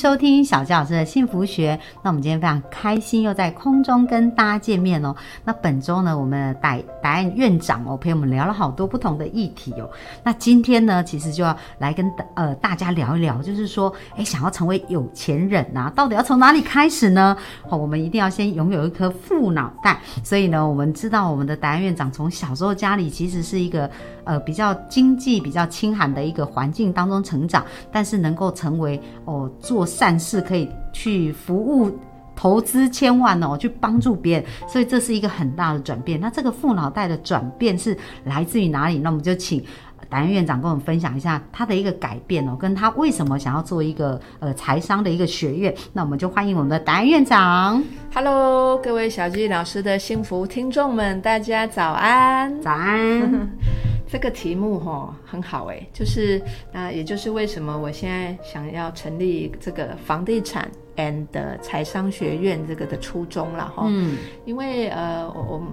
[0.00, 1.78] 收听小纪老师的幸福学。
[2.02, 5.14] 那我们今天非常开心，又在空中跟大家见面哦。
[5.44, 9.86] 那本周呢，我们的答答案院长哦陪我们聊了好多不同的议题哦。
[10.24, 17.36] 那今天呢，其实就要来跟呃大家聊一聊，就是说，哎，想要成为有钱人呐，到底要从哪里开始呢？
[17.68, 20.00] 哦，我们一定要先拥有一颗富脑袋。
[20.24, 23.90] 所以呢，我们知道我们的答案院长从小时候家里其实是一个
[24.24, 31.90] 呃比较经济比较清寒的一个环境当中成长，但是能够成为哦做善事，可以去服务。
[32.36, 36.18] 投资千万哦，去帮助别人，所以这是一个很大的转变。
[36.18, 38.98] 那这个富脑袋的转变是来自于哪里？
[38.98, 39.62] 那我们就请
[40.10, 45.72] 达安院长跟我们分享一下他的一个改变哦，跟他为什么想要做一个呃财商的一个学院。
[45.92, 47.82] 那我们就欢迎我们的达安院长。
[48.12, 52.60] Hello，各位小纪老师的幸福听众们，大家早安。
[52.60, 53.48] 早安。
[54.12, 61.28] 这个题目哈、很好哎，就是那也就是为什么我现在想要成立这个房地产 and
[61.62, 63.84] 财商学院这个的初衷了哈。
[63.86, 65.68] 嗯因为呃，我我们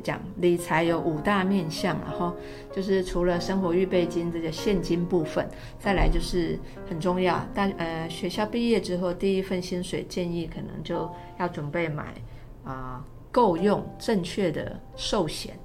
[0.00, 2.34] 讲理财有五大面向，然后
[2.72, 12.14] 就是除了生活预备金这个现金部分，再来就是很重要，大呃学校毕业之后第一份薪水建议可能就要准备买
[12.64, 15.58] 啊、够用正确的寿险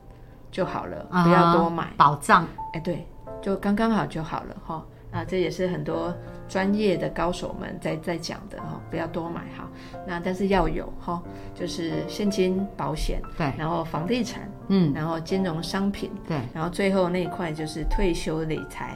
[0.52, 1.94] 就好了，不要多买。
[1.96, 2.48] 保障。
[2.74, 3.08] 哎，对，
[3.42, 4.86] 就刚刚好就好了哈。
[5.12, 6.14] 啊，这也是很多
[6.50, 9.70] 专业的高手们在在讲的哈，不要多买哈。
[10.06, 11.22] 那但是要有哈，
[11.56, 18.96] 就是现金保险，对，然后房地产，嗯，然后金融商品，对，然后最后那一块就是退休理财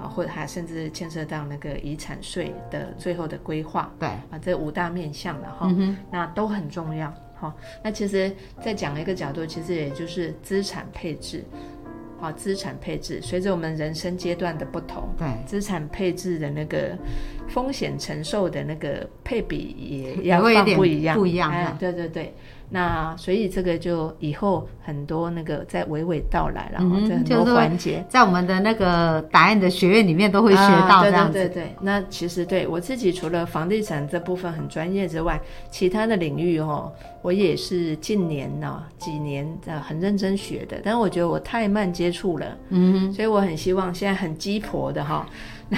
[0.00, 5.66] 啊，或者还甚至牵涉到那个遗产税的最后的规划对，啊，这五大面向的哈。
[5.68, 7.12] 嗯，那都很重要。
[7.36, 11.44] 哈、那其实再讲一个角度，其实也就是资产配置。
[12.24, 16.96] 好，资产配置随着我们人生阶段的不同，对，资产配置的那个
[17.48, 22.34] 风险承受的那个配比也也要放会不一样，不一样对对对，
[22.70, 28.04] 那所以这个就以后很多那个在娓娓道来了，嗯哼哈这很多就是环节。
[28.08, 30.56] 在我们的那个答案的学院里面都会学
[30.88, 31.32] 到啊这样子。
[31.34, 36.92] 对对对对，那其实对我自己除了房地产这部分很专业之外，其他的领域哦，
[37.22, 45.26] 我也是近年呢、几年呃很认真学的，但是我觉得我太慢接触了，嗯所以我很希望现在很鸡婆的哈、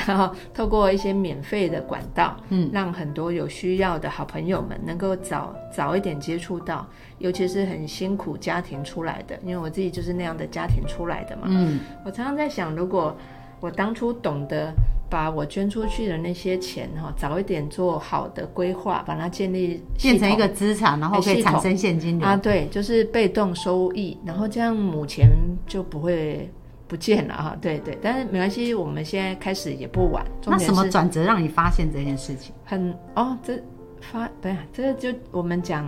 [0.07, 6.87] 然后透过一些免费的管道，嗯，让很多有需要的好朋友们能够早早一点接触到，
[7.19, 11.81] 尤其是很辛苦家庭出来的，因为我自己就是那样的家庭出来的嘛，嗯。
[12.05, 13.17] 我常常在想，如果
[13.61, 14.73] 我当初懂得
[15.09, 22.29] 把我捐出去的那些钱哈，早一点做好的规划，把它建立系变成一个资产，然后可以产生现金流。
[22.29, 25.31] 啊，对，就是被动收益，然后这样母钱
[25.67, 26.51] 就不会
[26.89, 27.57] 不见了哈。
[27.61, 30.25] 对对，但是没关系，我们现在开始也不晚。
[30.41, 32.55] 重那什么转折让你发现这件事情？
[32.65, 33.61] 很哦，这
[34.01, 35.85] 发对啊，这个就我们讲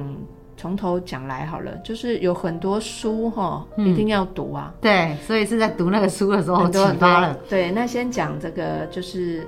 [0.56, 4.74] 从头讲来好了，就是有很多书哈，一定要读啊。
[4.80, 7.38] 对，所以是在读那个书的时候很多启发了。。
[7.48, 9.46] 对，那先讲这个，就是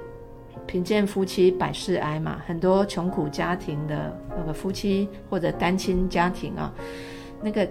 [0.66, 6.72] 贫贱夫妻百事哀嘛，很多穷苦家庭的那个夫妻或者单亲家庭啊，
[7.42, 7.68] 那个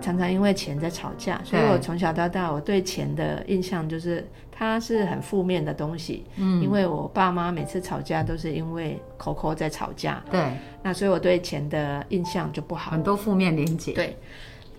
[0.00, 6.24] 常常因为钱在吵架，所以我从小到大我对钱的印象就是它是很负面的东西。
[6.36, 10.52] 嗯，因为我爸妈每次吵架都是因为口口在吵架，对，
[10.82, 12.90] 那所以我对钱的印象就不好。
[12.90, 13.92] 很多负面连结。
[13.92, 14.16] 对，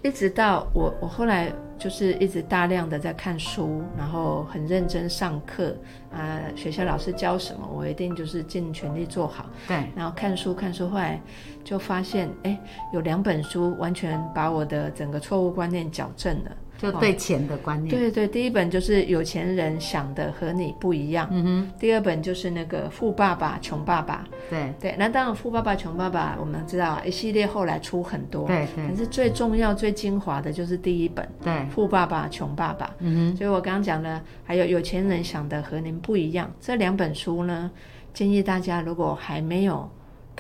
[0.04, 5.76] 一直到我我后来就是一直大量的在看书，然后很认真上课
[6.12, 9.46] 啊、学校老师教什么，我一定就是尽全力做好。
[9.68, 11.22] 对，然后看书看书，后来
[11.64, 12.60] 就发现，哎，
[12.94, 16.52] 有两本书完全把我的整个错误观念矫正了。
[16.82, 17.90] 就对钱的观念。
[17.90, 24.26] 对对，第一本就是有钱人想的和你不一样，嗯哼，第二本就是那个富爸爸穷爸爸。
[24.50, 24.74] 对。
[24.80, 28.86] 对，那当然富爸爸穷爸爸，我们知道一系列后来出很多，对对。
[28.88, 32.86] 但是最重要、最精华的就是第一本对《富爸爸穷爸爸》。
[33.00, 33.38] 嗯哼。
[33.38, 37.70] 所以我刚刚讲了，还有有钱人想的和您不一样，这两本书呢，
[38.14, 39.88] 建议大家如果还没有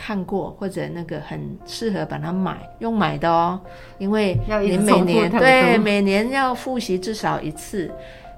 [0.02, 3.62] 看过或者那个很适合把它买，用买的哦，
[4.00, 7.92] 因为您每年对每年要复习至少一次，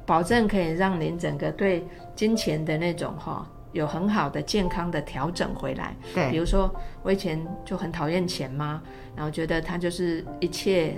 [0.05, 5.95] 保证可以让您整个对金钱的那种哈、有很好的健康的调整回来。
[6.29, 6.69] 比如说，
[7.01, 8.81] 我以前就很讨厌钱嘛，
[9.15, 10.95] 然后觉得它就是一切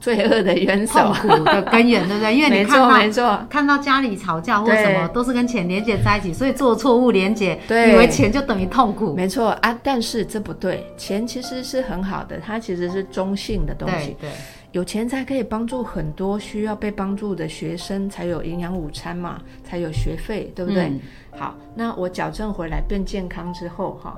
[0.00, 1.38] 罪恶的元首痛。
[1.38, 2.34] 苦的根源，对不对？
[2.34, 9.14] 因为你，看到没错，看到家里吵架或什么，都是跟钱连接在一起，所以做错误连接，对以为钱就等于痛苦。
[9.14, 9.78] 没错啊。
[9.82, 14.28] 但是这不对，钱其实是很好的，它其实是中性的东西对。
[14.28, 14.30] 对，
[14.72, 20.84] 有钱才可以帮助很多需要被帮助的学生，才有营养午餐嘛，才有学费，对不对？
[20.84, 21.00] 嗯
[21.38, 24.16] 好，那我矫正回来变健康之后，哈，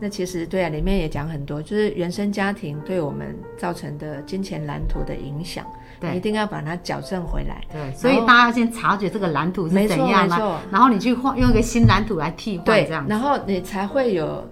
[0.00, 5.66] 那其实对啊，里面也讲很多，就是原生家庭对我们造成的金钱蓝图的影响，
[5.98, 6.10] 对。
[6.10, 7.60] 你一定要把它矫正回来。
[7.72, 14.46] 对，所以大家要先察觉这个蓝图是怎样的，然后你去换用一个新蓝图来替换，对这样，然后你才会有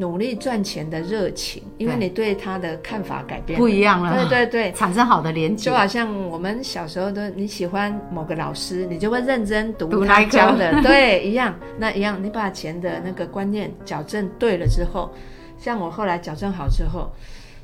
[0.00, 5.76] 努力赚钱的热情，因为你对他的看法改变不一样了，对对对，产生好的连接就。
[5.76, 11.52] 好像我们小时候都你喜欢某个老师，你就会认真读他教的， 对，一样。
[11.78, 15.10] 那一样，你把钱的那个观念矫正对了之后，
[15.58, 17.10] 像我后来矫正好之后，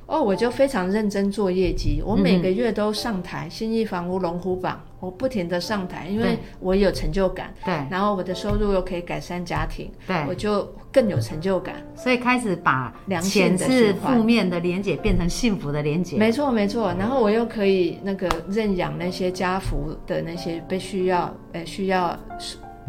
[0.07, 11.77] 哦，我就非常认真做业绩，我每个月都上台，新义房屋龙虎榜，我不停的上台，因为我有成就感，对然后我的收入又可以改善家庭，对我，就更有成就感。
[11.97, 16.19] 所以开始把良性的钱是负面的连接变成幸福的连接。
[16.19, 22.15] 没错没错，然后我又可以那个认养那些家福的那些被需要呃需要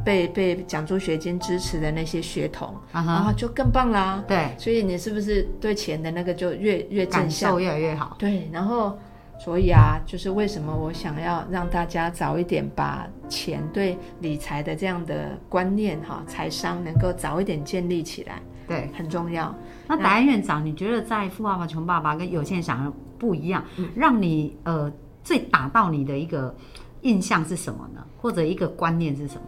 [0.06, 4.24] 被被奖助学金支持的那些学童，然后就更棒啦。
[4.28, 7.60] 对，所以你是不是对钱的那个就越越正感向受？
[7.60, 8.16] 越来越好。
[8.20, 8.98] 对，然后
[9.40, 19.54] 所以啊，就是为什么我想要让大家早一点把钱对理财的这样的观念哈，财商能够早一点建立起来，对，很重要。
[19.88, 24.92] 那达安院长，你觉得在《富爸爸穷爸爸》跟有钱人想不一样，嗯让你呃
[25.24, 26.56] 最打到你的一个
[27.02, 28.06] 印象是什么呢？
[28.22, 29.42] 或者一个观念是什么？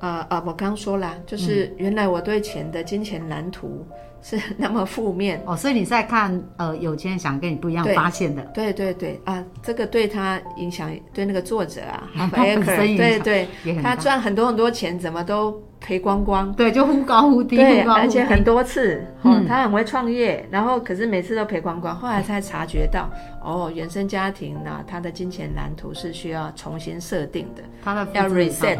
[0.00, 3.86] 呃呃，我刚说啦，就是原来我对钱的金钱蓝图
[4.22, 5.42] 是 那么负面。
[5.46, 13.48] 哦，所以你在看呃有钱人想跟你不一样发现的，对对对啊，这个对他影响，对那个作者啊， 他本身影响对。
[13.82, 16.52] 他赚很多很多钱，怎么都赔光光。
[16.54, 17.80] 对，就忽高忽低，对。
[17.82, 19.04] 而且很多次，
[19.46, 23.08] 他很会创业，然后可是每次都赔光光，后来才察觉到，
[23.42, 27.62] 哦，原生家庭呢，他的金钱蓝图是需要重新设定的。
[27.82, 28.78] 他的要 reset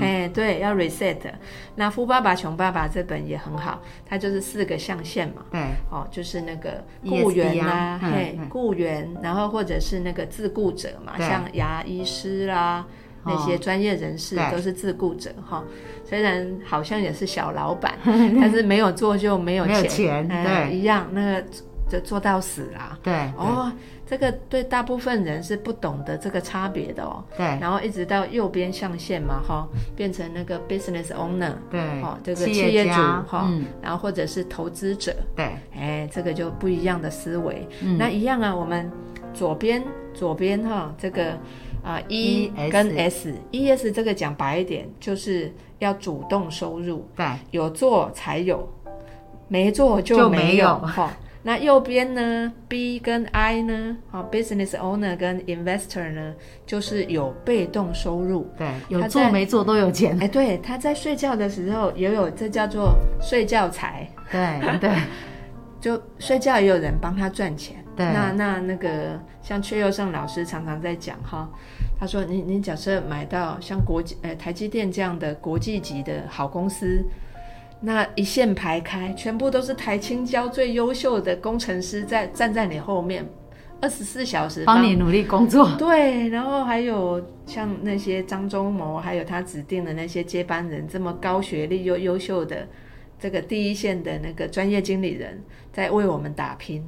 [0.00, 1.16] 哎，对，要 reset。
[1.76, 5.42] 那《富爸爸穷爸爸》这本也很好，它就是四个象限嘛。
[5.52, 5.60] 对，
[5.90, 12.84] 哦，就是那个雇员啦，啊嘿雇员，然后或者是那个自雇者嘛，像牙医师啦，
[13.24, 13.58] 那些哦。
[13.58, 15.64] 专业人士都是自雇者哈。
[16.04, 20.72] 虽然好像也是小老板， 但是没有做就没有钱，对。
[20.74, 21.44] 一样，那个
[21.88, 22.98] 就做到死啦。
[23.02, 23.70] 对，哦，
[24.06, 27.22] 这个对大部分人是不懂得这个差别的哦。
[27.36, 37.68] 对，然后一直到右边象限嘛，哈，变成那个 business owner，对，哦，这个企企业主家哈，嗯，然后或者是投资者，对，哎，这个就不一样的思维。
[37.82, 37.98] 嗯。
[37.98, 38.90] 那一样啊，我们
[39.34, 39.82] 左边
[40.14, 41.38] 左边哈，这个
[41.82, 48.68] 啊 E 跟 S，E S 这个讲白一点，就是要主动收入，对，有做才有，
[49.48, 51.12] 没做就就没没有有哈。
[51.40, 56.34] 那右边呢，B 跟 I 呢，好，business owner 跟 investor 呢，
[56.66, 58.50] 就是有被动收入。
[58.58, 60.18] 对，有他做没做都有钱。
[60.20, 64.06] 哎，对，他在睡觉的时候也有，这叫做睡觉财。
[64.30, 64.90] 对对
[65.80, 67.82] 就睡觉也有人帮他赚钱。
[67.98, 71.50] 对那那那个像阙佑胜老师常常在讲哈，
[71.98, 77.04] 他说你你假设买到像国际呃台积电这样的国际级的好公司，
[77.80, 83.28] 那一线排开，全部都是台青交最优秀的工程师在站在你后面，
[83.80, 85.70] 二十四小时帮你努力工作。
[85.78, 92.66] 对，然后还有像那些张忠谋，还有他指定的那些接班人，这么高学历又优秀的
[93.18, 96.84] 这个第一线的那个专业经理人，在为我们打拼。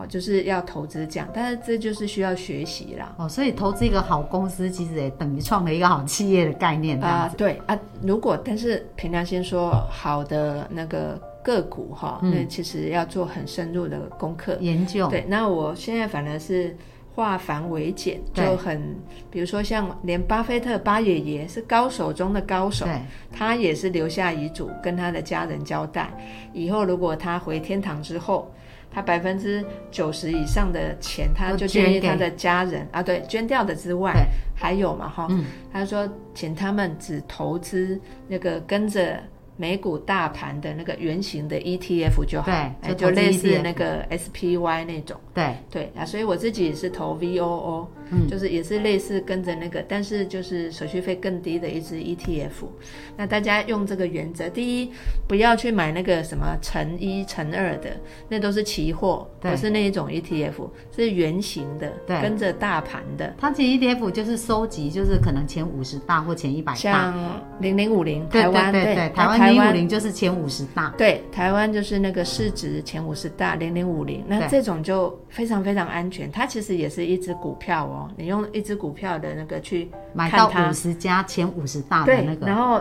[0.00, 3.14] 哦，就是要投资这样，但是这就是需要学习啦。
[3.18, 7.36] 哦，所以投资一个好公司，其实也等于创了一个好企业的概念，啊、子。
[7.36, 14.56] 对啊，如果但是平常先说，好的那个个股哈，嗯那其实要做很深入的功课。
[14.60, 16.74] 研究对，那我现在反而是
[17.14, 18.96] 化繁为简，就很，
[19.30, 26.10] 比如说像连巴菲特巴爷爷是高手中的高手，对他也是留下遗嘱跟他的家人交代，
[26.54, 28.50] 以后如果他回天堂之后。
[28.90, 34.12] 他百分之九十以上的钱，他就建议他的家人啊，对，捐掉的之外，
[34.54, 35.44] 还有嘛哈，嗯。
[35.72, 39.22] 他说请他们只投资那个跟着
[39.56, 42.50] 美股大盘的那个圆形的 ETF 就好，
[42.96, 45.16] 就类似那个 SPY 那种。
[45.32, 45.54] 对。
[45.70, 52.68] 对啊，所以我自己也是投 VOO，嗯就是也是类似跟着那个，但是就是手续费更低的一只 ETF。
[53.16, 54.90] 那大家用这个原则，第一
[55.28, 57.90] 不要去买那个什么乘一乘二的，
[58.28, 63.34] 那都是期货，对不是那一种 ETF，是圆形的，对跟着大盘的。
[63.38, 66.78] 它其实 ETF 就是收集，就是可能前五十大或前一百大。
[66.78, 70.94] 像零零五零，对台湾对台湾台零五零就是前五十大。
[70.96, 76.30] 对，台湾就是那个市值前五十大零零五零，那这种就非常非常安全。
[76.30, 82.80] 它其实也是一只股票哦，你用一只股票的那个去买到五十家前五十大的那，个，然后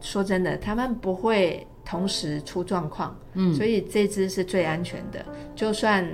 [0.00, 6.06] 说真的，他们不会同时出状况，嗯，所以这只是最安全的，就算。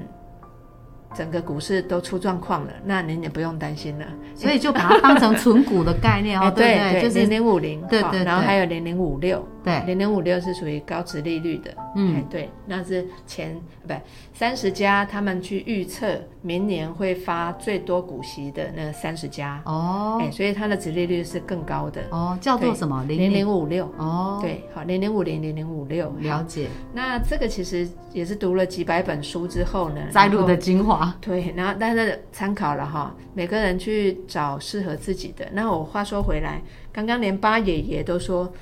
[1.15, 4.07] 整个股市都出状况了，那您也不用担心了。
[4.35, 7.03] 所以就把它当成存股的概念哦， 哎对不对？
[7.03, 9.83] 就是零零五零，对对对然后还有零零五六，对。
[9.87, 12.17] 零零五六是属于高值利率的，嗯。
[12.17, 13.95] 哎，对，那是前不
[14.33, 20.19] 三十家，他们去预测明年会发最多股息的那三十家，哦。
[20.21, 23.05] 哎，所以它的值利率是更高的，哦，叫做什么？
[23.07, 26.69] 零零零五六，哦，对，好，零零五零零零五六，了解。
[26.93, 35.47] 那这个其实也是读了几百本书之后呢，摘录的精华，对，然后但是参考了哈，每个人去找适合自己的。
[35.53, 36.61] 那我话说回来，
[36.93, 38.53] 刚刚连八爷爷都说，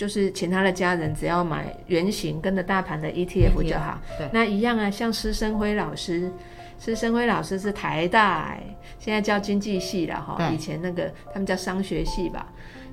[0.00, 4.00] 就是请他的家人只要买圆形跟着大盘的 ETF 就好。
[4.16, 6.32] 对，那一样啊，像施生辉老师，
[6.78, 8.62] 施生辉老师是台大、哎
[8.98, 12.46] 现在叫经济系了哈，以前那个他们叫商学系吧，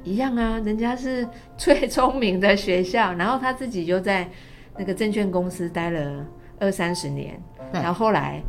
[0.03, 1.25] 一样啊，人家是
[1.57, 4.29] 最聪明的学校，然后他自己就在
[4.77, 6.25] 那个证券公司待了
[6.59, 8.41] 二三十年，然后后来，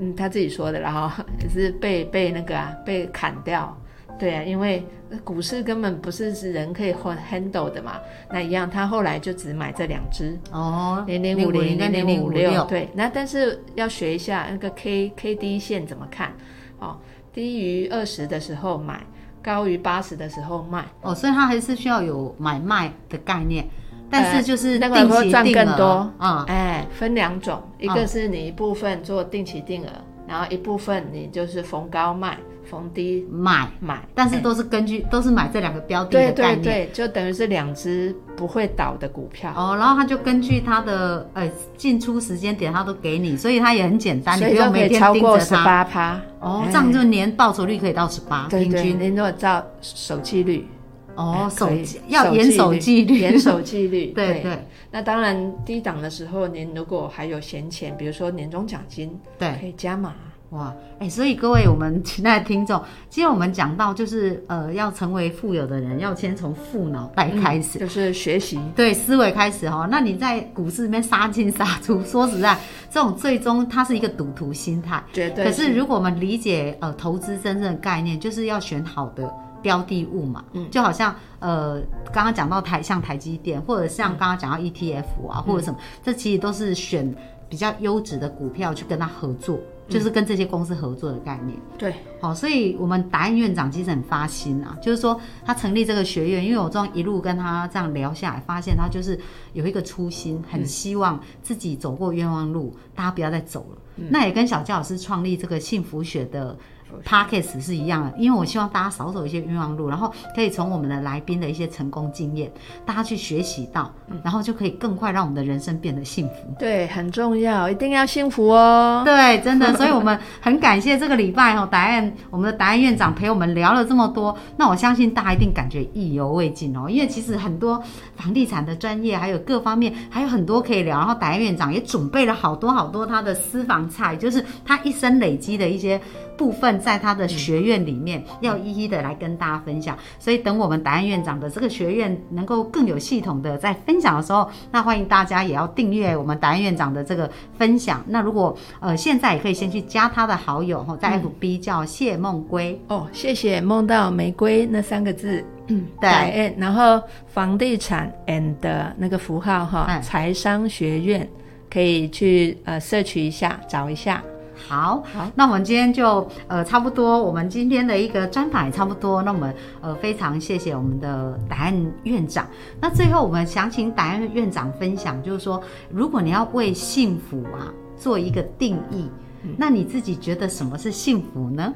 [0.00, 3.76] 嗯，他自己说的，然 后也是被被那个啊被砍掉，
[4.22, 4.86] 对啊，因为
[5.24, 7.98] 股市根本不是是人可以 handle 的嘛，
[8.30, 10.38] 那一样，他后来就只买这两只。
[10.52, 16.32] 哦，零零五零跟零零五六对，那但是要学一下那个 K K D 线怎么看
[16.78, 16.96] 哦，
[17.32, 19.04] 低于二十的时候买，
[19.42, 23.66] 高于八十的时候卖，哦，所以他还是需要有买卖的概念，
[24.08, 29.88] 但是就是那定个会赚期定额更多啊，哎，分两种，一嗯个是你一部分做定期定额，
[30.28, 32.38] 然后一部分你就是逢高卖，
[32.72, 36.62] 逢低买，买，但是哎都是根据都是买这两个标的的概念。
[36.62, 39.52] 对对，就等于是两只不会倒的股票。
[39.54, 45.62] 哦，然后他就根据它的呃进出时间点，他都给你，所以他也很简单，你不用每天盯着它。
[45.62, 48.98] 八趴哦，哎这样就年报酬率可以到十八，平均。
[48.98, 50.66] 您如果照手记率，
[51.14, 51.68] 哦，手
[52.08, 54.06] 要严守纪律，严守纪律。
[54.06, 59.54] 对对那当然，低档的时候，您如果还有闲钱，比如说年终奖金，对。
[59.60, 60.14] 可以加码。
[60.52, 67.78] 哇，哎、所以各位我们 亲爱的听众，今天我们讲到就是呃，要成为富有的人，要先从富脑袋开始。
[67.78, 68.60] 就是学习。
[68.76, 72.56] 对思维开始哈，那你在股市里面杀进杀出，说实在，
[72.90, 75.02] 这种最终它是一个赌徒心态。
[75.12, 79.32] 绝对可是如果我们理解呃投资真正的概念，就是要选好的
[79.62, 81.80] 标的物嘛，嗯就好像呃
[82.12, 87.14] 刚刚讲到台像台积电，或者像刚刚讲到 ETF 嗯啊，或者什么，这其实都是选
[87.48, 91.58] 比较优质的股票去跟他合作，嗯就是跟这些公司合作的概念。
[91.76, 99.18] 对，好，所以我们答案院长其实很发心啊，就是说他成立这个学院，因为我这样一路跟他这样聊下来，发现他就是
[99.52, 103.78] 有一个初心，很希望自己走过冤枉路，大家不要再走了。
[104.08, 106.56] 那也跟小教老师创立这个幸福学的
[107.04, 112.50] Pockets 是一样的，因为我希望大家少走一些冤枉路，然后可以从我们的来宾的一些成功经验，
[112.84, 113.90] 大家去学习到，
[114.22, 116.34] 然后就可以更快让我们的人生变得幸福。
[116.58, 119.02] 对，很重要，一定要幸福哦。
[119.04, 127.82] 对，真的，所以我们很感谢这个礼拜哦，答案我们的答案院长陪我们聊了这么多，那我相信大家一定感觉意犹未尽哦，因为其实很多
[128.16, 136.00] 房地产的专业，还有各方面还有很多可以聊，然后答案院长也准备了好多好多他的私房菜，就是他一生累积的一些
[136.36, 139.96] 部分，在他的学院里面要一一的来跟大家分享。
[140.18, 148.04] 所以等我们答案院长的这个学院能够更有系统的在分享的时候，那欢迎大家也要订阅我们答案院长的这个分享。
[148.06, 152.78] 那如果呃现在也可以先去加他的好友哈，在 FB 叫谢梦归。
[152.88, 158.54] 哦，谢谢梦到玫瑰那三个字，嗯，对对，然后房地产 and
[158.96, 161.28] 那个符号哈，嗯财商学院
[161.70, 164.22] 可以去呃摄取一下，找一下。
[164.68, 169.22] 好，好，那我们今天就呃差不多，我们今天的一个专访也差不多。
[169.22, 172.46] 那我们呃非常谢谢我们的答案院长。
[172.80, 179.10] 那最后我们想请答案院长分享，就是说，如果你要为幸福啊做一个定义，
[179.56, 181.74] 那你自己觉得什么是幸福呢？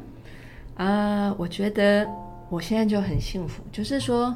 [0.76, 2.06] 啊、我觉得
[2.48, 4.34] 我现在就很幸福，就是说，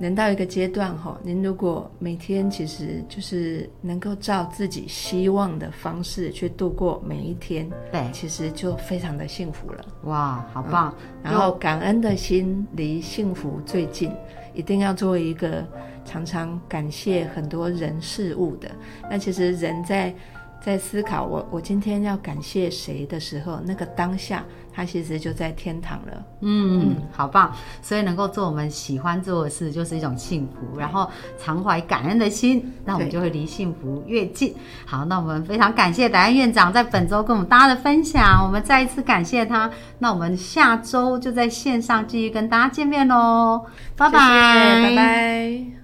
[0.00, 9.84] 人到一个阶段哈，您如果每天其实就是能够照自己希望的方式去度过每一天，对，其实就非常的幸福了。
[10.04, 10.94] 哇，好棒！
[11.22, 14.12] 然后感恩的心离幸福最近，
[14.54, 15.66] 一定要做一个
[16.04, 18.70] 常常感谢很多人事物的。
[19.10, 20.14] 那其实人在
[20.60, 24.44] 在思考我我今天要感谢谁的时候，那个当下。
[24.70, 27.52] 他其实就在天堂了，嗯，好棒！
[27.82, 30.78] 所以能够做我们喜欢做的事，就是一种幸福。
[30.78, 34.54] 然后常怀感恩的心，那我们就会离幸福越近。
[34.86, 39.68] 好，那我们非常感谢达安院长在本周跟我们大家的分享，我们再一次感谢他。
[39.98, 45.77] 那我们下周就在线上继续跟大家见面喽，拜拜，拜拜。